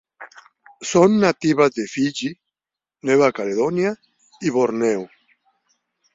Son 0.81 1.19
nativas 1.19 1.69
de 1.75 1.85
Fiyi, 1.85 2.39
Nueva 3.03 3.31
Caledonia 3.31 3.95
y 4.41 4.49
Borneo. 4.49 5.07